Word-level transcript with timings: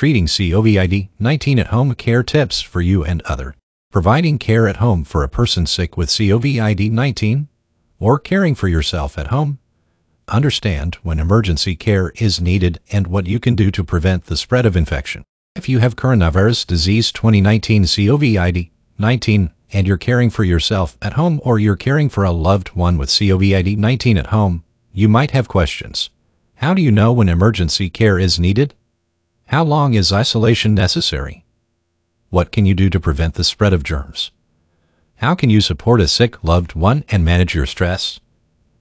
treating 0.00 0.24
COVID-19 0.24 1.60
at 1.60 1.66
home 1.66 1.94
care 1.94 2.22
tips 2.22 2.62
for 2.62 2.80
you 2.80 3.04
and 3.04 3.20
other. 3.26 3.54
Providing 3.92 4.38
care 4.38 4.66
at 4.66 4.76
home 4.76 5.04
for 5.04 5.22
a 5.22 5.28
person 5.28 5.66
sick 5.66 5.94
with 5.94 6.08
COVID-19 6.08 7.48
or 7.98 8.18
caring 8.18 8.54
for 8.54 8.66
yourself 8.66 9.18
at 9.18 9.26
home. 9.26 9.58
Understand 10.26 10.94
when 11.02 11.20
emergency 11.20 11.76
care 11.76 12.14
is 12.16 12.40
needed 12.40 12.80
and 12.90 13.08
what 13.08 13.26
you 13.26 13.38
can 13.38 13.54
do 13.54 13.70
to 13.72 13.84
prevent 13.84 14.24
the 14.24 14.38
spread 14.38 14.64
of 14.64 14.74
infection. 14.74 15.22
If 15.54 15.68
you 15.68 15.80
have 15.80 15.96
coronavirus 15.96 16.66
disease 16.66 17.12
2019 17.12 17.82
COVID-19 17.82 19.52
and 19.70 19.86
you're 19.86 19.98
caring 19.98 20.30
for 20.30 20.44
yourself 20.44 20.96
at 21.02 21.12
home 21.12 21.42
or 21.44 21.58
you're 21.58 21.76
caring 21.76 22.08
for 22.08 22.24
a 22.24 22.30
loved 22.30 22.68
one 22.68 22.96
with 22.96 23.10
COVID-19 23.10 24.18
at 24.18 24.28
home, 24.28 24.64
you 24.94 25.10
might 25.10 25.32
have 25.32 25.46
questions. 25.46 26.08
How 26.54 26.72
do 26.72 26.80
you 26.80 26.90
know 26.90 27.12
when 27.12 27.28
emergency 27.28 27.90
care 27.90 28.18
is 28.18 28.40
needed? 28.40 28.74
How 29.50 29.64
long 29.64 29.94
is 29.94 30.12
isolation 30.12 30.76
necessary? 30.76 31.44
What 32.28 32.52
can 32.52 32.66
you 32.66 32.74
do 32.74 32.88
to 32.88 33.00
prevent 33.00 33.34
the 33.34 33.42
spread 33.42 33.72
of 33.72 33.82
germs? 33.82 34.30
How 35.16 35.34
can 35.34 35.50
you 35.50 35.60
support 35.60 36.00
a 36.00 36.06
sick 36.06 36.44
loved 36.44 36.76
one 36.76 37.02
and 37.08 37.24
manage 37.24 37.52
your 37.52 37.66
stress? 37.66 38.20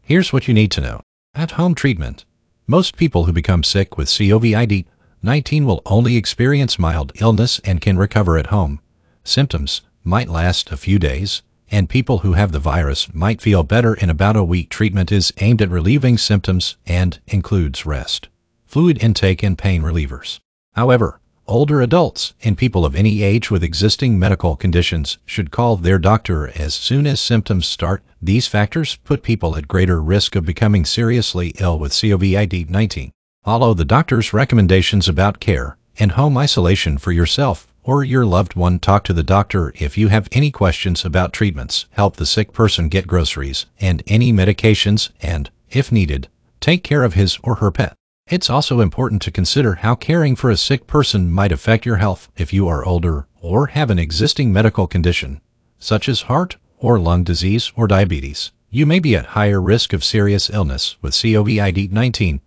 Here's 0.04 0.32
what 0.32 0.48
you 0.48 0.54
need 0.54 0.70
to 0.74 0.82
know. 0.82 1.02
At 1.34 1.58
home 1.58 1.74
treatment. 1.74 2.24
Most 2.68 2.98
people 2.98 3.26
who 3.26 3.34
become 3.34 3.64
sick 3.64 3.98
with 3.98 4.10
COVID-19 4.10 5.66
will 5.66 5.82
only 5.88 6.16
experience 6.16 6.78
mild 6.78 7.14
illness 7.20 7.60
and 7.66 7.82
can 7.82 7.98
recover 7.98 8.38
at 8.38 8.54
home. 8.54 8.80
Symptoms 9.24 9.82
might 10.04 10.30
last 10.30 10.72
a 10.72 10.78
few 10.78 11.00
days, 11.00 11.42
and 11.72 11.90
people 11.90 12.20
who 12.20 12.34
have 12.34 12.52
the 12.52 12.60
virus 12.60 13.12
might 13.12 13.42
feel 13.42 13.64
better 13.64 13.96
in 13.96 14.12
about 14.12 14.36
a 14.36 14.44
week. 14.44 14.70
Treatment 14.70 15.12
is 15.12 15.34
aimed 15.40 15.64
at 15.64 15.72
relieving 15.72 16.20
symptoms 16.20 16.78
and 16.86 17.20
includes 17.26 17.88
rest, 17.88 18.30
fluid 18.68 19.04
intake, 19.04 19.42
and 19.42 19.58
pain 19.58 19.82
relievers. 19.82 20.40
However, 20.74 21.20
older 21.48 21.82
adults 21.82 22.34
and 22.44 22.58
people 22.58 22.86
of 22.86 22.96
any 22.96 23.24
age 23.24 23.50
with 23.50 23.64
existing 23.64 24.20
medical 24.20 24.56
conditions 24.56 25.18
should 25.26 25.52
call 25.52 25.76
their 25.76 25.98
doctor 25.98 26.50
as 26.56 26.74
soon 26.76 27.08
as 27.08 27.20
symptoms 27.20 27.66
start. 27.66 28.04
These 28.22 28.48
factors 28.48 28.98
put 28.98 29.24
people 29.24 29.58
at 29.58 29.68
greater 29.68 30.02
risk 30.02 30.36
of 30.36 30.46
becoming 30.46 30.86
seriously 30.86 31.54
ill 31.60 31.80
with 31.80 31.92
COVID-19. 31.92 33.12
Follow 33.44 33.74
the 33.74 33.86
doctor's 33.86 34.32
recommendations 34.32 35.08
about 35.08 35.40
care 35.40 35.78
and 35.98 36.12
home 36.12 36.38
isolation 36.38 36.98
for 36.98 37.12
yourself 37.12 37.68
or 37.84 38.04
your 38.04 38.26
loved 38.26 38.56
one. 38.56 38.78
Talk 38.78 39.04
to 39.06 39.14
the 39.14 39.24
doctor 39.24 39.74
if 39.76 39.98
you 39.98 40.10
have 40.10 40.30
any 40.32 40.52
questions 40.52 41.04
about 41.04 41.34
treatments. 41.34 41.88
Help 41.92 42.18
the 42.18 42.26
sick 42.26 42.54
person 42.54 42.90
get 42.90 43.08
groceries 43.08 43.66
and 43.80 44.04
any 44.06 44.32
medications 44.32 45.10
and, 45.22 45.50
if 45.72 45.92
needed, 45.92 46.28
take 46.60 46.84
care 46.84 47.04
of 47.04 47.16
his 47.16 47.40
or 47.42 47.56
her 47.56 47.72
pet. 47.72 47.96
It's 48.30 48.50
also 48.50 48.80
important 48.80 49.24
to 49.24 49.32
consider 49.32 49.76
how 49.82 49.96
caring 49.96 50.36
for 50.36 50.52
a 50.52 50.58
sick 50.58 50.86
person 50.86 51.32
might 51.32 51.52
affect 51.52 51.84
your 51.84 51.96
health 51.96 52.30
if 52.38 52.54
you 52.54 52.68
are 52.68 52.86
older 52.86 53.26
or 53.42 53.68
have 53.68 53.90
an 53.90 53.98
existing 53.98 54.54
medical 54.54 54.86
condition, 54.86 55.42
such 55.80 56.08
as 56.08 56.22
heart 56.30 56.58
or 56.78 57.00
lung 57.00 57.24
disease 57.24 57.72
or 57.76 57.88
diabetes. 57.88 58.52
You 58.70 58.86
may 58.86 59.00
be 59.00 59.16
at 59.16 59.34
higher 59.34 59.60
risk 59.60 59.94
of 59.94 60.04
serious 60.04 60.48
illness 60.52 60.96
with 61.02 61.14
COVID-19. 61.14 62.40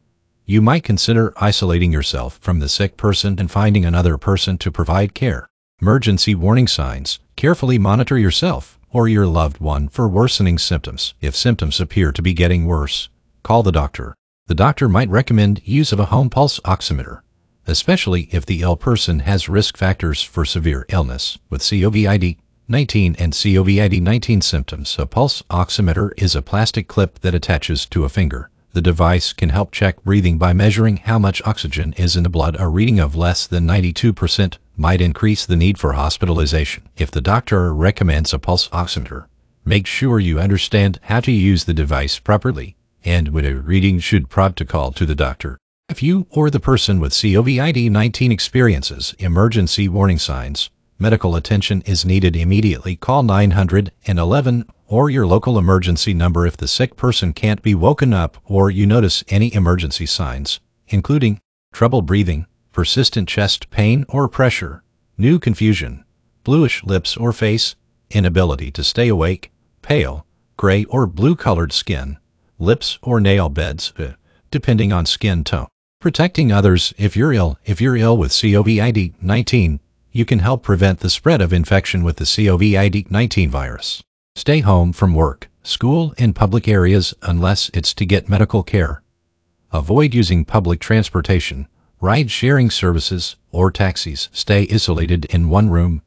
You 0.46 0.62
might 0.62 0.84
consider 0.84 1.32
isolating 1.38 1.92
yourself 1.92 2.38
from 2.40 2.60
the 2.60 2.68
sick 2.68 2.96
person 2.96 3.40
and 3.40 3.50
finding 3.50 3.84
another 3.84 4.16
person 4.16 4.58
to 4.58 4.70
provide 4.70 5.14
care. 5.14 5.48
Emergency 5.80 6.36
warning 6.36 6.68
signs. 6.68 7.18
Carefully 7.34 7.76
monitor 7.76 8.16
yourself 8.16 8.78
or 8.92 9.08
your 9.08 9.26
loved 9.26 9.58
one 9.58 9.88
for 9.88 10.08
worsening 10.08 10.58
symptoms. 10.58 11.14
If 11.20 11.34
symptoms 11.34 11.80
appear 11.80 12.12
to 12.12 12.22
be 12.22 12.34
getting 12.34 12.66
worse, 12.66 13.08
call 13.42 13.64
the 13.64 13.72
doctor 13.72 14.14
the 14.52 14.56
doctor 14.56 14.86
might 14.86 15.08
recommend 15.08 15.62
use 15.64 15.92
of 15.92 15.98
a 15.98 16.04
home 16.12 16.28
pulse 16.28 16.60
oximeter, 16.60 17.22
especially 17.66 18.28
if 18.32 18.44
the 18.44 18.60
ill 18.60 18.76
person 18.76 19.20
has 19.20 19.48
risk 19.48 19.78
factors 19.78 20.22
for 20.22 20.44
severe 20.44 20.84
illness 20.90 21.38
with 21.48 21.62
COVID-19 21.62 22.36
and 23.18 23.32
COVID-19 23.32 24.42
symptoms. 24.42 24.96
A 24.98 25.06
pulse 25.06 25.40
oximeter 25.48 26.10
is 26.18 26.36
a 26.36 26.42
plastic 26.42 26.86
clip 26.86 27.20
that 27.20 27.34
attaches 27.34 27.86
to 27.86 28.04
a 28.04 28.10
finger. 28.10 28.50
The 28.74 28.82
device 28.82 29.32
can 29.32 29.48
help 29.48 29.72
check 29.72 30.04
breathing 30.04 30.36
by 30.36 30.52
measuring 30.52 30.98
how 30.98 31.18
much 31.18 31.40
oxygen 31.46 31.94
is 31.94 32.14
in 32.14 32.22
the 32.22 32.28
blood. 32.28 32.54
A 32.60 32.68
reading 32.68 33.00
of 33.00 33.16
less 33.16 33.46
than 33.46 33.66
92% 33.66 34.58
might 34.76 35.00
increase 35.00 35.46
the 35.46 35.56
need 35.56 35.78
for 35.78 35.94
hospitalization. 35.94 36.90
If 36.98 37.10
the 37.10 37.22
doctor 37.22 37.72
recommends 37.72 38.34
a 38.34 38.38
pulse 38.38 38.68
oximeter, 38.68 39.28
make 39.64 39.86
sure 39.86 40.20
you 40.20 40.38
understand 40.38 41.00
how 41.04 41.20
to 41.20 41.32
use 41.32 41.64
the 41.64 41.72
device 41.72 42.18
properly 42.18 42.76
and 43.04 43.28
when 43.28 43.44
a 43.44 43.54
reading 43.54 43.98
should 43.98 44.28
prompt 44.28 44.60
a 44.60 44.64
call 44.64 44.92
to 44.92 45.06
the 45.06 45.14
doctor. 45.14 45.58
If 45.88 46.02
you 46.02 46.26
or 46.30 46.48
the 46.48 46.60
person 46.60 47.00
with 47.00 47.12
COVID-19 47.12 48.30
experiences 48.30 49.14
emergency 49.18 49.88
warning 49.88 50.18
signs, 50.18 50.70
medical 50.98 51.36
attention 51.36 51.82
is 51.82 52.04
needed 52.04 52.36
immediately. 52.36 52.96
Call 52.96 53.22
911 53.22 54.64
or 54.86 55.10
your 55.10 55.26
local 55.26 55.58
emergency 55.58 56.14
number 56.14 56.46
if 56.46 56.56
the 56.56 56.68
sick 56.68 56.96
person 56.96 57.32
can't 57.32 57.62
be 57.62 57.74
woken 57.74 58.14
up 58.14 58.38
or 58.44 58.70
you 58.70 58.86
notice 58.86 59.24
any 59.28 59.52
emergency 59.54 60.06
signs, 60.06 60.60
including 60.88 61.40
trouble 61.72 62.02
breathing, 62.02 62.46
persistent 62.72 63.28
chest 63.28 63.68
pain 63.70 64.04
or 64.08 64.28
pressure, 64.28 64.82
new 65.18 65.38
confusion, 65.38 66.04
bluish 66.44 66.84
lips 66.84 67.16
or 67.16 67.32
face, 67.32 67.74
inability 68.10 68.70
to 68.70 68.84
stay 68.84 69.08
awake, 69.08 69.50
pale, 69.82 70.26
gray 70.56 70.84
or 70.84 71.06
blue-colored 71.06 71.72
skin, 71.72 72.18
lips, 72.62 72.98
or 73.02 73.20
nail 73.20 73.48
beds, 73.48 73.92
uh, 73.98 74.12
depending 74.50 74.92
on 74.92 75.04
skin 75.04 75.44
tone. 75.44 75.66
Protecting 76.00 76.50
others 76.50 76.94
if 76.96 77.16
you're 77.16 77.32
ill. 77.32 77.58
If 77.64 77.80
you're 77.80 77.96
ill 77.96 78.16
with 78.16 78.32
COVID-19, 78.32 79.80
you 80.10 80.24
can 80.24 80.38
help 80.40 80.62
prevent 80.62 81.00
the 81.00 81.10
spread 81.10 81.40
of 81.40 81.52
infection 81.52 82.02
with 82.02 82.16
the 82.16 82.24
COVID-19 82.24 83.48
virus. 83.48 84.02
Stay 84.34 84.60
home 84.60 84.92
from 84.92 85.14
work, 85.14 85.48
school, 85.62 86.14
and 86.18 86.34
public 86.34 86.66
areas 86.66 87.14
unless 87.22 87.70
it's 87.74 87.94
to 87.94 88.06
get 88.06 88.28
medical 88.28 88.62
care. 88.62 89.02
Avoid 89.72 90.12
using 90.12 90.44
public 90.44 90.80
transportation, 90.80 91.68
ride-sharing 92.00 92.70
services, 92.70 93.36
or 93.50 93.70
taxis. 93.70 94.28
Stay 94.32 94.66
isolated 94.72 95.24
in 95.26 95.48
one 95.48 95.70
room, 95.70 96.02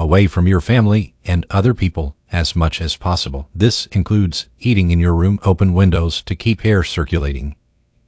away 0.00 0.26
from 0.26 0.48
your 0.48 0.60
family 0.60 1.14
and 1.24 1.44
other 1.50 1.74
people 1.74 2.16
as 2.32 2.56
much 2.56 2.80
as 2.80 2.96
possible. 2.96 3.48
This 3.54 3.86
includes 3.86 4.48
eating 4.58 4.90
in 4.90 4.98
your 4.98 5.14
room, 5.14 5.38
open 5.44 5.74
windows 5.74 6.22
to 6.22 6.34
keep 6.34 6.64
air 6.64 6.82
circulating. 6.82 7.56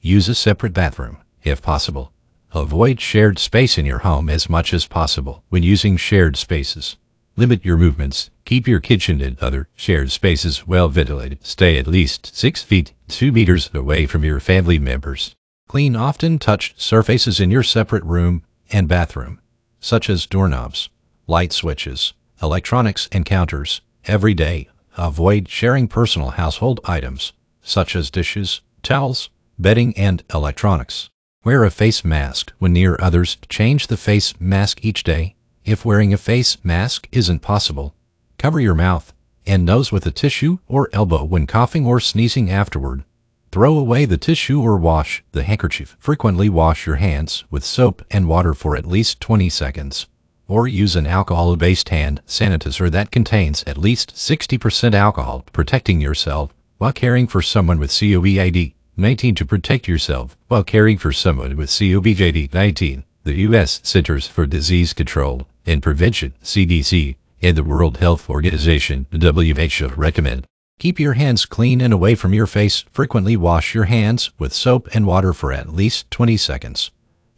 Use 0.01 0.29
a 0.29 0.35
separate 0.35 0.73
bathroom, 0.73 1.19
if 1.43 1.61
possible. 1.61 2.13
Avoid 2.55 3.01
shared 3.01 3.39
space 3.39 3.79
in 3.79 3.87
your 3.87 4.01
home 4.01 4.29
as 4.29 4.49
much 4.49 4.73
as 4.73 4.87
possible 4.87 5.45
when 5.49 5.63
using 5.63 5.97
shared 5.97 6.37
spaces. 6.37 6.97
Limit 7.37 7.65
your 7.65 7.77
movements. 7.77 8.31
Keep 8.45 8.69
your 8.69 8.81
kitchen 8.81 9.21
and 9.21 9.39
other 9.39 9.69
shared 9.75 10.11
spaces 10.11 10.67
well 10.67 10.89
ventilated. 10.89 11.45
Stay 11.45 11.79
at 11.79 11.87
least 11.87 12.35
6 12.35 12.63
feet 12.63 12.93
2 13.09 13.33
meters 13.33 13.71
away 13.73 14.07
from 14.07 14.25
your 14.25 14.41
family 14.41 14.79
members. 14.79 15.35
Clean 15.69 15.97
often 15.97 16.39
touched 16.39 16.81
surfaces 16.81 17.41
in 17.41 17.51
your 17.51 17.63
separate 17.63 18.05
room 18.05 18.43
and 18.71 18.89
bathroom, 18.89 19.41
such 19.81 20.11
as 20.11 20.27
doorknobs, 20.27 20.91
light 21.27 21.53
switches, 21.53 22.13
electronics, 22.43 23.09
and 23.13 23.25
counters 23.25 23.81
every 24.07 24.35
day. 24.35 24.69
Avoid 24.97 25.49
sharing 25.49 25.89
personal 25.89 26.31
household 26.31 26.81
items, 26.85 27.33
such 27.63 27.97
as 27.97 28.11
dishes, 28.11 28.61
towels, 28.83 29.31
bedding, 29.59 29.97
and 29.97 30.23
electronics. 30.35 31.09
Wear 31.45 31.65
a 31.65 31.71
face 31.71 32.05
mask 32.05 32.53
when 32.59 32.73
near 32.73 32.97
others. 33.01 33.39
Change 33.49 33.87
the 33.87 33.97
face 33.97 34.39
mask 34.41 34.85
each 34.85 35.03
day. 35.03 35.35
If 35.65 35.85
wearing 35.85 36.13
a 36.13 36.19
face 36.19 36.57
mask 36.65 37.09
isn't 37.13 37.41
possible, 37.41 37.95
cover 38.39 38.61
your 38.61 38.75
mouth 38.75 39.13
and 39.47 39.65
nose 39.65 39.91
with 39.91 40.07
a 40.07 40.11
tissue 40.11 40.59
or 40.69 40.89
elbow 40.93 41.25
when 41.25 41.47
coughing 41.47 41.87
or 41.87 42.01
sneezing 42.01 42.51
afterward. 42.51 43.05
Throw 43.51 43.77
away 43.77 44.05
the 44.05 44.17
tissue 44.17 44.61
or 44.61 44.77
wash 44.77 45.25
the 45.33 45.43
handkerchief. 45.43 45.97
Frequently 45.99 46.49
wash 46.49 46.87
your 46.87 46.97
hands 46.97 47.45
with 47.51 47.65
soap 47.65 48.05
and 48.11 48.29
water 48.29 48.55
for 48.55 48.77
at 48.77 48.87
least 48.87 49.21
20 49.21 49.49
seconds 49.49 50.07
or 50.49 50.67
use 50.67 50.97
an 50.97 51.07
alcohol-based 51.07 51.89
hand 51.89 52.21
sanitizer 52.27 52.91
that 52.91 53.11
contains 53.11 53.63
at 53.67 53.79
least 53.79 54.15
60% 54.15 54.95
alcohol, 54.95 55.45
protecting 55.53 56.01
yourself 56.01 56.53
while 56.79 56.93
caring 56.93 57.27
for 57.27 57.43
someone 57.43 57.79
with 57.79 57.91
COVID-19 57.91 59.37
to 59.37 59.45
protect 59.47 59.89
yourself 59.89 60.37
while 60.49 60.65
caring 60.65 60.99
for 60.99 61.13
someone 61.13 61.57
with 61.57 61.71
COVID-19. 61.71 63.05
The 63.25 63.35
U.S. 63.35 63.81
Centers 63.85 64.27
for 64.27 64.47
Disease 64.47 64.93
Control 64.93 65.47
and 65.65 65.83
Prevention, 65.83 66.35
CDC, 66.43 67.17
and 67.41 67.57
the 67.57 67.63
World 67.63 67.99
Health 67.99 68.29
Organization, 68.29 69.07
WHO, 69.13 69.89
recommend 69.97 70.47
Keep 70.79 70.99
your 70.99 71.13
hands 71.13 71.47
clean 71.47 71.81
and 71.81 71.93
away 71.93 72.17
from 72.17 72.35
your 72.35 72.49
face. 72.49 72.85
Frequently 72.91 73.37
wash 73.37 73.73
your 73.73 73.85
hands 73.85 74.33
with 74.39 74.53
soap 74.53 74.89
and 74.93 75.07
water 75.07 75.33
for 75.33 75.53
at 75.53 75.73
least 75.73 76.11
20 76.11 76.37
seconds 76.37 76.91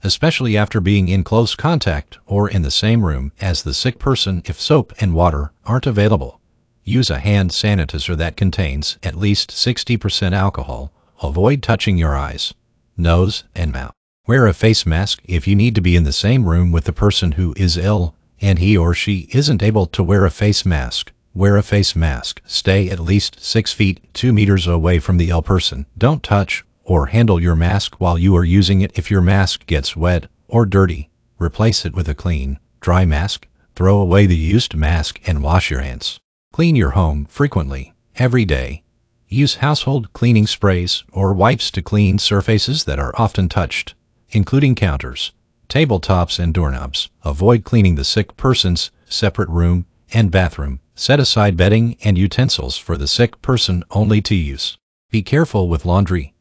especially 0.04 0.56
after 0.56 0.80
being 0.80 1.08
in 1.08 1.24
close 1.24 1.54
contact 1.54 2.18
or 2.26 2.48
in 2.48 2.62
the 2.62 2.70
same 2.70 3.04
room 3.04 3.32
as 3.40 3.62
the 3.62 3.74
sick 3.74 3.98
person 3.98 4.42
if 4.44 4.60
soap 4.60 4.92
and 5.00 5.14
water 5.14 5.50
aren't 5.64 5.86
available. 5.86 6.40
Use 6.84 7.08
a 7.08 7.18
hand 7.18 7.50
sanitizer 7.50 8.14
that 8.14 8.36
contains 8.36 8.98
at 9.02 9.16
least 9.16 9.50
60% 9.50 10.32
alcohol. 10.32 10.92
Avoid 11.22 11.62
touching 11.62 11.96
your 11.96 12.14
eyes, 12.14 12.52
nose, 12.98 13.44
and 13.54 13.72
mouth. 13.72 13.92
Wear 14.26 14.46
a 14.46 14.52
face 14.52 14.84
mask 14.84 15.22
if 15.24 15.48
you 15.48 15.56
need 15.56 15.74
to 15.74 15.80
be 15.80 15.96
in 15.96 16.04
the 16.04 16.12
same 16.12 16.46
room 16.46 16.70
with 16.70 16.84
the 16.84 16.92
person 16.92 17.32
who 17.32 17.54
is 17.56 17.78
ill 17.78 18.14
and 18.40 18.58
he 18.58 18.76
or 18.76 18.92
she 18.92 19.28
isn't 19.32 19.62
able 19.62 19.86
to 19.86 20.02
wear 20.02 20.26
a 20.26 20.30
face 20.30 20.66
mask. 20.66 21.12
Wear 21.32 21.56
a 21.56 21.62
face 21.62 21.96
mask. 21.96 22.42
Stay 22.44 22.90
at 22.90 23.00
least 23.00 23.40
6 23.40 23.72
feet 23.72 24.12
2 24.12 24.34
meters 24.34 24.66
away 24.66 24.98
from 24.98 25.16
the 25.16 25.30
ill 25.30 25.42
person. 25.42 25.86
Don't 25.96 26.22
touch 26.22 26.64
or 26.84 27.06
handle 27.06 27.40
your 27.40 27.56
mask 27.56 28.00
while 28.00 28.18
you 28.18 28.36
are 28.36 28.44
using 28.44 28.80
it 28.80 28.92
if 28.94 29.10
your 29.10 29.20
mask 29.20 29.66
gets 29.66 29.96
wet 29.96 30.28
or 30.48 30.66
dirty. 30.66 31.10
Replace 31.38 31.84
it 31.84 31.94
with 31.94 32.08
a 32.08 32.14
clean, 32.14 32.58
dry 32.80 33.04
mask. 33.04 33.48
Throw 33.74 33.98
away 33.98 34.26
the 34.26 34.36
used 34.36 34.76
mask 34.76 35.20
and 35.26 35.42
wash 35.42 35.70
your 35.70 35.80
hands. 35.80 36.20
Clean 36.52 36.76
your 36.76 36.90
home 36.90 37.24
frequently, 37.24 37.94
every 38.16 38.44
day. 38.44 38.82
Use 39.28 39.56
household 39.56 40.12
cleaning 40.12 40.46
sprays 40.46 41.02
or 41.12 41.32
wipes 41.32 41.70
to 41.72 41.82
clean 41.82 42.18
surfaces 42.18 42.84
that 42.84 43.00
are 43.00 43.12
often 43.16 43.48
touched, 43.48 43.94
including 44.30 44.76
counters, 44.76 45.32
tabletops, 45.68 46.38
and 46.38 46.54
doorknobs. 46.54 47.08
Avoid 47.24 47.64
cleaning 47.64 47.96
the 47.96 48.04
sick 48.04 48.36
person's 48.36 48.92
separate 49.06 49.48
room 49.48 49.86
and 50.12 50.30
bathroom. 50.30 50.78
Set 50.94 51.18
aside 51.18 51.56
bedding 51.56 51.96
and 52.04 52.16
utensils 52.16 52.76
for 52.76 52.96
the 52.96 53.08
sick 53.08 53.42
person 53.42 53.82
only 53.90 54.20
to 54.22 54.34
use. 54.36 54.78
Be 55.10 55.22
careful 55.22 55.68
with 55.68 55.84
laundry. 55.84 56.33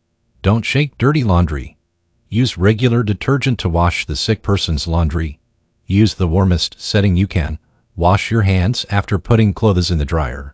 Don't 0.43 0.65
shake 0.65 0.97
dirty 0.97 1.23
laundry. 1.23 1.77
Use 2.27 2.57
regular 2.57 3.01
detergent 3.01 3.57
to 3.59 3.69
wash 3.69 4.05
the 4.05 4.17
sick 4.17 4.41
person's 4.41 4.89
laundry. 4.89 5.39
Use 5.85 6.15
the 6.15 6.27
warmest 6.27 6.81
setting 6.81 7.15
you 7.15 7.27
can. 7.27 7.59
Wash 7.95 8.29
your 8.29 8.41
hands 8.41 8.85
after 8.89 9.17
putting 9.17 9.53
clothes 9.53 9.89
in 9.89 9.99
the 9.99 10.05
dryer. 10.05 10.53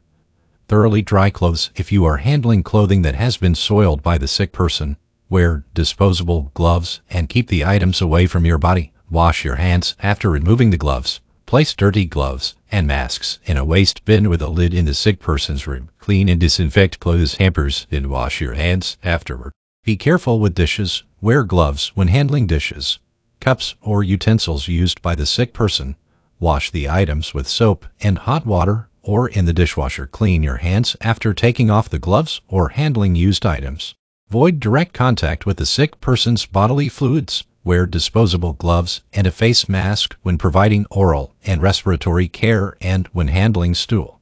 Thoroughly 0.68 1.02
dry 1.02 1.32
clothes 1.32 1.72
if 1.76 1.92
you 1.92 2.06
are 2.06 2.18
handling 2.18 2.62
clothing 2.62 3.02
that 3.02 3.16
has 3.16 3.38
been 3.38 3.56
soiled 3.56 4.04
by 4.04 4.20
the 4.20 4.28
sick 4.28 4.52
person. 4.52 4.96
Wear 5.28 5.66
disposable 5.74 6.52
gloves 6.54 7.02
and 7.10 7.28
keep 7.28 7.48
the 7.48 7.66
items 7.66 8.00
away 8.00 8.28
from 8.28 8.46
your 8.46 8.60
body. 8.60 8.94
Wash 9.10 9.44
your 9.44 9.56
hands 9.56 9.96
after 10.04 10.30
removing 10.30 10.70
the 10.70 10.78
gloves. 10.78 11.20
Place 11.48 11.74
dirty 11.74 12.06
gloves 12.06 12.54
and 12.72 12.86
masks 12.86 13.40
in 13.44 13.58
a 13.58 13.66
waste 13.66 14.06
bin 14.06 14.30
with 14.30 14.44
a 14.44 14.50
lid 14.50 14.72
in 14.72 14.86
the 14.86 14.94
sick 14.94 15.20
person's 15.20 15.66
room. 15.66 15.90
Clean 15.98 16.30
and 16.30 16.40
disinfect 16.40 17.00
clothes 17.00 17.38
hampers 17.38 17.88
and 17.90 18.06
wash 18.12 18.40
your 18.40 18.54
hands 18.54 19.00
afterward. 19.04 19.52
Be 19.84 19.96
careful 19.96 20.40
with 20.40 20.56
dishes. 20.56 21.04
Wear 21.22 21.44
gloves 21.44 21.94
when 21.96 22.10
handling 22.10 22.48
dishes, 22.48 23.00
cups, 23.40 23.76
or 23.82 24.04
utensils 24.04 24.68
used 24.68 25.02
by 25.02 25.16
the 25.16 25.26
sick 25.26 25.54
person. 25.54 25.96
Wash 26.40 26.70
the 26.70 26.90
items 26.90 27.34
with 27.34 27.48
soap 27.48 27.86
and 28.02 28.20
hot 28.20 28.46
water 28.46 28.90
or 29.02 29.28
in 29.28 29.46
the 29.46 29.54
dishwasher. 29.54 30.06
Clean 30.06 30.44
your 30.44 30.58
hands 30.58 30.96
after 31.02 31.34
taking 31.34 31.72
off 31.72 31.90
the 31.90 31.98
gloves 31.98 32.42
or 32.48 32.70
handling 32.70 33.16
used 33.16 33.46
items. 33.46 33.96
Avoid 34.30 34.60
direct 34.60 34.94
contact 34.94 35.46
with 35.46 35.58
the 35.58 35.66
sick 35.66 36.00
person's 36.00 36.46
bodily 36.46 36.90
fluids. 36.90 37.46
Wear 37.64 37.86
disposable 37.86 38.54
gloves 38.54 39.02
and 39.12 39.26
a 39.26 39.32
face 39.32 39.68
mask 39.68 40.16
when 40.22 40.38
providing 40.38 40.86
oral 40.92 41.34
and 41.46 41.62
respiratory 41.62 42.28
care 42.28 42.78
and 42.80 43.08
when 43.08 43.28
handling 43.28 43.74
stool, 43.74 44.20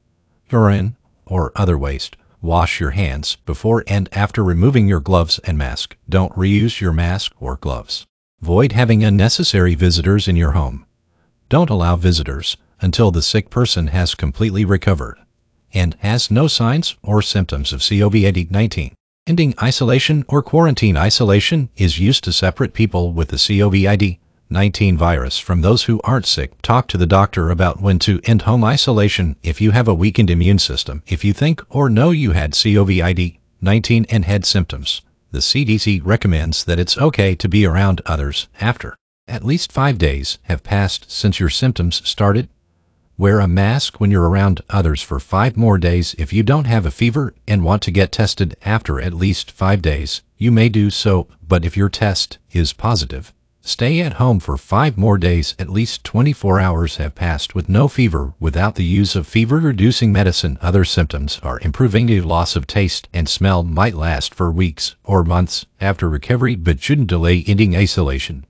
urine, 0.50 0.96
or 1.26 1.52
other 1.54 1.76
waste. 1.76 2.16
Wash 2.40 2.78
your 2.78 2.90
hands 2.90 3.36
before 3.46 3.82
and 3.88 4.08
after 4.12 4.44
removing 4.44 4.86
your 4.86 5.00
gloves 5.00 5.40
and 5.40 5.58
mask. 5.58 5.96
Don't 6.08 6.32
reuse 6.34 6.80
your 6.80 6.92
mask 6.92 7.32
or 7.40 7.56
gloves. 7.56 8.06
Avoid 8.40 8.72
having 8.72 9.02
unnecessary 9.02 9.74
visitors 9.74 10.28
in 10.28 10.36
your 10.36 10.52
home. 10.52 10.86
Don't 11.48 11.70
allow 11.70 11.96
visitors 11.96 12.56
until 12.80 13.10
the 13.10 13.22
sick 13.22 13.50
person 13.50 13.88
has 13.88 14.14
completely 14.14 14.64
recovered 14.64 15.18
and 15.74 15.96
has 15.98 16.30
no 16.30 16.46
signs 16.46 16.96
or 17.02 17.20
symptoms 17.22 17.72
of 17.72 17.80
COVID-19. 17.80 18.92
Ending 19.26 19.54
isolation 19.60 20.24
or 20.28 20.40
quarantine 20.40 20.96
isolation 20.96 21.68
is 21.76 21.98
used 21.98 22.22
to 22.24 22.32
separate 22.32 22.72
people 22.72 23.12
with 23.12 23.28
the 23.28 23.36
COVID-19 24.50 24.96
virus 24.96 25.38
from 25.38 25.60
those 25.60 25.84
who 25.84 26.00
aren't 26.04 26.26
sick. 26.26 26.60
Talk 26.62 26.88
to 26.88 26.96
the 26.96 27.06
doctor 27.06 27.50
about 27.50 27.80
when 27.80 27.98
to 28.00 28.20
end 28.24 28.42
home 28.42 28.64
isolation 28.64 29.36
if 29.42 29.60
you 29.60 29.72
have 29.72 29.88
a 29.88 29.94
weakened 29.94 30.30
immune 30.30 30.58
system. 30.58 31.02
If 31.06 31.24
you 31.24 31.32
think 31.32 31.62
or 31.68 31.88
know 31.90 32.10
you 32.10 32.32
had 32.32 32.52
COVID-19 32.52 34.06
and 34.08 34.24
had 34.24 34.44
symptoms, 34.44 35.02
the 35.30 35.40
CDC 35.40 36.00
recommends 36.04 36.64
that 36.64 36.78
it's 36.78 36.98
okay 36.98 37.34
to 37.34 37.48
be 37.48 37.66
around 37.66 38.00
others 38.06 38.48
after 38.60 38.96
at 39.26 39.44
least 39.44 39.70
five 39.70 39.98
days 39.98 40.38
have 40.44 40.62
passed 40.62 41.10
since 41.10 41.38
your 41.38 41.50
symptoms 41.50 42.06
started 42.08 42.48
Wear 43.18 43.40
a 43.40 43.48
mask 43.48 43.98
when 43.98 44.12
you're 44.12 44.28
around 44.28 44.60
others 44.70 45.02
for 45.02 45.18
five 45.18 45.56
more 45.56 45.76
days. 45.76 46.14
If 46.18 46.32
you 46.32 46.44
don't 46.44 46.68
have 46.68 46.86
a 46.86 46.90
fever 46.92 47.34
and 47.48 47.64
want 47.64 47.82
to 47.82 47.90
get 47.90 48.12
tested 48.12 48.56
after 48.64 49.00
at 49.00 49.12
least 49.12 49.50
five 49.50 49.82
days, 49.82 50.22
you 50.36 50.52
may 50.52 50.68
do 50.68 50.88
so, 50.88 51.26
but 51.42 51.64
if 51.64 51.76
your 51.76 51.88
test 51.88 52.38
is 52.52 52.72
positive, 52.72 53.34
stay 53.68 54.00
at 54.00 54.14
home 54.14 54.40
for 54.40 54.56
five 54.56 54.96
more 54.96 55.18
days. 55.18 55.54
At 55.58 55.68
least 55.68 56.02
24 56.04 56.58
hours 56.58 56.96
have 56.96 57.14
passed 57.14 57.54
with 57.54 57.68
no 57.68 57.86
fever 57.86 58.34
without 58.40 58.76
the 58.76 58.84
use 58.84 59.14
of 59.14 59.26
fever-reducing 59.26 60.10
medicine. 60.10 60.58
Other 60.62 60.84
symptoms 60.84 61.38
are 61.42 61.60
improving. 61.60 62.06
The 62.06 62.22
loss 62.22 62.56
of 62.56 62.66
taste 62.66 63.08
and 63.12 63.28
smell 63.28 63.62
might 63.62 63.94
last 63.94 64.34
for 64.34 64.50
weeks 64.50 64.96
or 65.04 65.22
months 65.22 65.66
after 65.80 66.08
recovery, 66.08 66.56
but 66.56 66.82
shouldn't 66.82 67.08
delay 67.08 67.44
ending 67.46 67.76
isolation. 67.76 68.46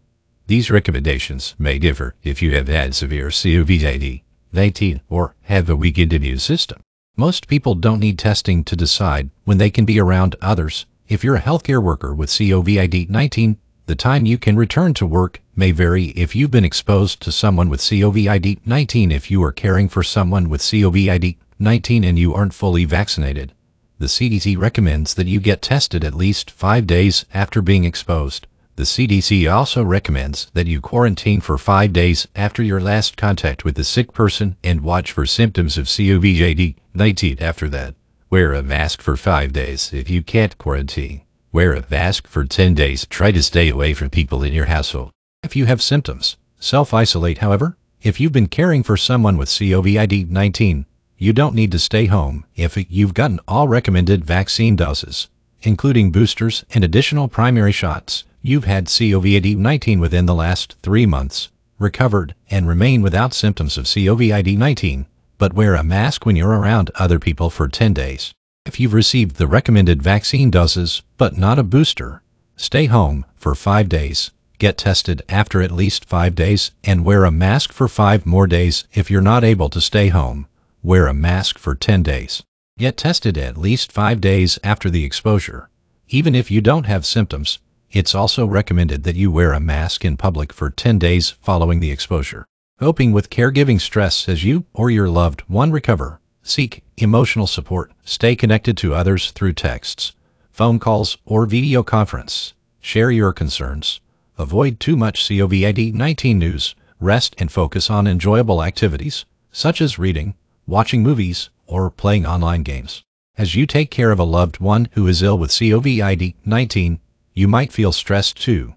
These 0.46 0.70
recommendations 0.70 1.54
may 1.58 1.78
differ 1.78 2.14
if 2.22 2.40
you 2.40 2.54
have 2.54 2.68
had 2.68 2.94
severe 2.94 3.28
COVID-19 3.28 4.22
19, 4.52 5.00
or 5.10 5.34
have 5.42 5.68
a 5.68 5.76
weakened 5.76 6.12
immune 6.12 6.38
system. 6.38 6.80
Most 7.16 7.48
people 7.48 7.74
don't 7.74 8.00
need 8.00 8.18
testing 8.18 8.64
to 8.64 8.76
decide 8.76 9.30
when 9.44 9.58
they 9.58 9.70
can 9.70 9.84
be 9.84 10.00
around 10.00 10.36
others. 10.40 10.86
If 11.08 11.24
you're 11.24 11.36
a 11.36 11.40
healthcare 11.40 11.82
worker 11.82 12.14
with 12.14 12.30
COVID-19, 12.30 13.56
the 13.88 13.96
time 13.96 14.26
you 14.26 14.36
can 14.36 14.54
return 14.54 14.92
to 14.92 15.06
work 15.06 15.40
may 15.56 15.70
vary 15.70 16.08
if 16.08 16.36
you've 16.36 16.50
been 16.50 16.62
exposed 16.62 17.22
to 17.22 17.32
someone 17.32 17.70
with 17.70 17.80
COVID-19 17.80 19.10
if 19.10 19.30
you 19.30 19.42
are 19.42 19.50
caring 19.50 19.88
for 19.88 20.02
someone 20.02 20.50
with 20.50 20.60
COVID-19 20.60 22.06
and 22.06 22.18
you 22.18 22.34
aren't 22.34 22.52
fully 22.52 22.84
vaccinated. 22.84 23.54
The 23.98 24.04
CDC 24.04 24.58
recommends 24.58 25.14
that 25.14 25.26
you 25.26 25.40
get 25.40 25.62
tested 25.62 26.04
at 26.04 26.12
least 26.12 26.50
five 26.50 26.86
days 26.86 27.24
after 27.32 27.62
being 27.62 27.84
exposed. 27.84 28.46
The 28.76 28.82
CDC 28.82 29.50
also 29.50 29.82
recommends 29.82 30.50
that 30.52 30.66
you 30.66 30.82
quarantine 30.82 31.40
for 31.40 31.56
five 31.56 31.94
days 31.94 32.28
after 32.36 32.62
your 32.62 32.82
last 32.82 33.16
contact 33.16 33.64
with 33.64 33.76
the 33.76 33.84
sick 33.84 34.12
person 34.12 34.58
and 34.62 34.82
watch 34.82 35.12
for 35.12 35.24
symptoms 35.24 35.78
of 35.78 35.86
COVID-19 35.86 37.40
after 37.40 37.68
that. 37.70 37.94
Wear 38.28 38.52
a 38.52 38.62
mask 38.62 39.00
for 39.00 39.16
five 39.16 39.54
days 39.54 39.94
if 39.94 40.10
you 40.10 40.22
can't 40.22 40.58
quarantine. 40.58 41.22
Wear 41.50 41.72
a 41.72 41.84
mask 41.90 42.26
for 42.26 42.44
10 42.44 42.74
days. 42.74 43.06
Try 43.06 43.32
to 43.32 43.42
stay 43.42 43.70
away 43.70 43.94
from 43.94 44.10
people 44.10 44.42
in 44.42 44.52
your 44.52 44.66
household. 44.66 45.12
If 45.42 45.56
you 45.56 45.64
have 45.64 45.80
symptoms, 45.80 46.36
self-isolate 46.60 47.38
however. 47.38 47.78
If 48.02 48.20
you've 48.20 48.32
been 48.32 48.48
caring 48.48 48.82
for 48.82 48.98
someone 48.98 49.38
with 49.38 49.48
COVID-19, 49.48 50.84
you 51.16 51.32
don't 51.32 51.54
need 51.54 51.72
to 51.72 51.78
stay 51.78 52.04
home 52.04 52.44
if 52.54 52.76
you've 52.90 53.14
gotten 53.14 53.40
all 53.48 53.66
recommended 53.66 54.26
vaccine 54.26 54.76
doses, 54.76 55.28
including 55.62 56.12
boosters 56.12 56.64
and 56.74 56.84
additional 56.84 57.28
primary 57.28 57.72
shots 57.72 58.24
you've 58.42 58.64
had 58.64 58.86
COVID-19 58.86 60.00
within 60.00 60.26
the 60.26 60.34
last 60.34 60.76
three 60.82 61.06
months, 61.06 61.50
recovered, 61.78 62.34
and 62.50 62.68
remain 62.68 63.00
without 63.00 63.32
symptoms 63.32 63.78
of 63.78 63.86
COVID-19, 63.86 65.06
but 65.38 65.54
wear 65.54 65.74
a 65.74 65.82
mask 65.82 66.26
when 66.26 66.36
you're 66.36 66.60
around 66.60 66.90
other 66.96 67.18
people 67.18 67.48
for 67.48 67.68
10 67.68 67.94
days. 67.94 68.34
If 68.68 68.78
you've 68.78 68.92
received 68.92 69.36
the 69.36 69.46
recommended 69.46 70.02
vaccine 70.02 70.50
doses, 70.50 71.00
but 71.16 71.38
not 71.38 71.58
a 71.58 71.62
booster, 71.62 72.20
stay 72.54 72.84
home 72.84 73.24
for 73.34 73.54
five 73.54 73.88
days, 73.88 74.30
get 74.58 74.76
tested 74.76 75.22
after 75.26 75.62
at 75.62 75.72
least 75.72 76.04
five 76.04 76.34
days, 76.34 76.72
and 76.84 77.02
wear 77.02 77.24
a 77.24 77.30
mask 77.30 77.72
for 77.72 77.88
five 77.88 78.26
more 78.26 78.46
days 78.46 78.84
if 78.92 79.10
you're 79.10 79.22
not 79.22 79.42
able 79.42 79.70
to 79.70 79.80
stay 79.80 80.08
home. 80.08 80.46
Wear 80.82 81.06
a 81.06 81.14
mask 81.14 81.56
for 81.56 81.74
10 81.74 82.02
days. 82.02 82.42
Get 82.76 82.98
tested 82.98 83.38
at 83.38 83.56
least 83.56 83.90
five 83.90 84.20
days 84.20 84.58
after 84.62 84.90
the 84.90 85.02
exposure. 85.02 85.70
Even 86.08 86.34
if 86.34 86.50
you 86.50 86.60
don't 86.60 86.84
have 86.84 87.06
symptoms, 87.06 87.60
it's 87.90 88.14
also 88.14 88.44
recommended 88.44 89.02
that 89.04 89.16
you 89.16 89.30
wear 89.30 89.54
a 89.54 89.60
mask 89.60 90.04
in 90.04 90.18
public 90.18 90.52
for 90.52 90.68
10 90.68 90.98
days 90.98 91.30
following 91.30 91.80
the 91.80 91.90
exposure. 91.90 92.44
Coping 92.78 93.12
with 93.12 93.30
caregiving 93.30 93.80
stress 93.80 94.28
as 94.28 94.44
you 94.44 94.66
or 94.74 94.90
your 94.90 95.08
loved 95.08 95.40
one 95.48 95.72
recover. 95.72 96.20
Seek 96.48 96.82
emotional 96.96 97.46
support. 97.46 97.92
Stay 98.06 98.34
connected 98.34 98.74
to 98.78 98.94
others 98.94 99.32
through 99.32 99.52
texts, 99.52 100.14
phone 100.50 100.78
calls, 100.78 101.18
or 101.26 101.44
video 101.44 101.82
conference. 101.82 102.54
Share 102.80 103.10
your 103.10 103.34
concerns. 103.34 104.00
Avoid 104.38 104.80
too 104.80 104.96
much 104.96 105.28
COVID-19 105.28 106.36
news. 106.36 106.74
Rest 106.98 107.34
and 107.36 107.52
focus 107.52 107.90
on 107.90 108.06
enjoyable 108.06 108.62
activities, 108.62 109.26
such 109.52 109.82
as 109.82 109.98
reading, 109.98 110.36
watching 110.66 111.02
movies, 111.02 111.50
or 111.66 111.90
playing 111.90 112.24
online 112.24 112.62
games. 112.62 113.04
As 113.36 113.54
you 113.54 113.66
take 113.66 113.90
care 113.90 114.10
of 114.10 114.18
a 114.18 114.24
loved 114.24 114.58
one 114.58 114.88
who 114.92 115.06
is 115.06 115.22
ill 115.22 115.36
with 115.36 115.50
COVID-19, 115.50 116.98
you 117.34 117.46
might 117.46 117.74
feel 117.74 117.92
stressed 117.92 118.40
too. 118.40 118.74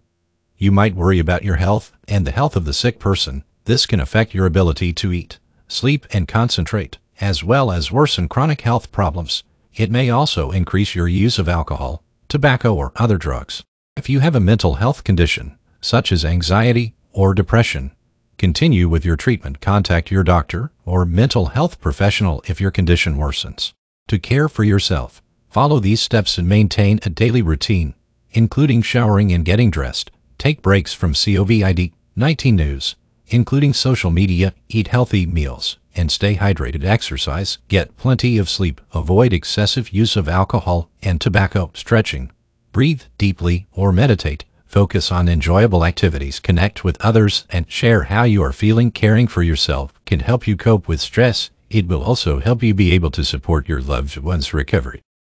You 0.57 0.73
might 0.73 0.93
worry 0.93 1.19
about 1.19 1.45
your 1.45 1.55
health 1.55 1.93
and 2.05 2.27
the 2.27 2.31
health 2.31 2.57
of 2.57 2.65
the 2.65 2.73
sick 2.73 2.99
person. 2.99 3.45
This 3.63 3.85
can 3.85 4.01
affect 4.01 4.33
your 4.33 4.45
ability 4.45 4.91
to 4.91 5.13
eat, 5.13 5.39
sleep, 5.69 6.05
and 6.11 6.27
concentrate, 6.27 6.97
as 7.21 7.43
well 7.43 7.71
as 7.71 7.91
worsen 7.91 8.27
chronic 8.27 8.61
health 8.61 8.91
problems. 8.91 9.43
It 9.73 9.91
may 9.91 10.09
also 10.09 10.51
increase 10.51 10.95
your 10.95 11.07
use 11.07 11.39
of 11.39 11.47
alcohol, 11.47 12.03
tobacco, 12.27 12.73
or 12.75 12.91
other 12.97 13.17
drugs. 13.17 13.63
If 13.95 14.09
you 14.09 14.19
have 14.19 14.35
a 14.35 14.39
mental 14.39 14.75
health 14.75 15.03
condition, 15.03 15.57
such 15.79 16.11
as 16.11 16.25
anxiety 16.25 16.95
or 17.13 17.33
depression. 17.33 17.91
Continue 18.37 18.89
with 18.89 19.05
your 19.05 19.15
treatment. 19.15 19.61
Contact 19.61 20.09
your 20.09 20.23
doctor 20.23 20.71
or 20.85 21.05
mental 21.05 21.47
health 21.47 21.79
professional 21.79 22.43
if 22.47 22.59
your 22.59 22.71
condition 22.71 23.15
worsens. 23.15 23.73
To 24.07 24.17
care 24.17 24.49
for 24.49 24.63
yourself, 24.63 25.21
follow 25.49 25.79
these 25.79 26.01
steps 26.01 26.37
and 26.37 26.47
maintain 26.47 26.99
a 27.03 27.09
daily 27.09 27.41
routine, 27.41 27.93
including 28.31 28.81
showering 28.81 29.31
and 29.31 29.45
getting 29.45 29.69
dressed. 29.69 30.11
Take 30.37 30.61
breaks 30.61 30.93
from 30.93 31.13
COVID 31.13 31.93
19 32.15 32.55
news, 32.55 32.95
including 33.27 33.73
social 33.73 34.11
media, 34.11 34.53
eat 34.69 34.87
healthy 34.87 35.25
meals, 35.25 35.77
and 35.95 36.11
stay 36.11 36.35
hydrated. 36.35 36.83
Exercise, 36.83 37.57
get 37.67 37.97
plenty 37.97 38.37
of 38.37 38.49
sleep, 38.49 38.81
avoid 38.93 39.33
excessive 39.33 39.89
use 39.89 40.15
of 40.15 40.29
alcohol 40.29 40.89
and 41.01 41.19
tobacco, 41.19 41.71
stretching, 41.73 42.31
breathe 42.71 43.03
deeply, 43.17 43.67
or 43.71 43.91
meditate. 43.91 44.45
Focus 44.65 45.11
on 45.11 45.27
enjoyable 45.27 45.83
activities, 45.83 46.39
connect 46.39 46.83
with 46.85 46.99
others, 47.01 47.45
and 47.49 47.69
share 47.69 48.03
how 48.03 48.23
you 48.23 48.41
are 48.41 48.53
feeling. 48.53 48.89
Caring 48.89 49.27
for 49.27 49.43
yourself 49.43 49.93
can 50.05 50.21
help 50.21 50.47
you 50.47 50.55
cope 50.55 50.87
with 50.87 51.01
stress. 51.01 51.49
It 51.69 51.87
will 51.87 52.03
also 52.03 52.39
help 52.39 52.63
you 52.63 52.73
be 52.73 52.93
able 52.93 53.11
to 53.11 53.25
support 53.25 53.67
your 53.67 53.81
loved 53.81 54.15
one's 54.17 54.53
recovery. 54.53 55.01